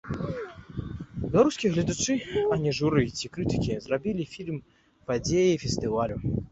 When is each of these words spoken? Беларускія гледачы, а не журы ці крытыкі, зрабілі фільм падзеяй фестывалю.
Беларускія 1.25 1.69
гледачы, 1.75 2.13
а 2.55 2.59
не 2.65 2.71
журы 2.79 3.05
ці 3.21 3.33
крытыкі, 3.37 3.79
зрабілі 3.87 4.23
фільм 4.37 4.57
падзеяй 5.11 5.57
фестывалю. 5.69 6.17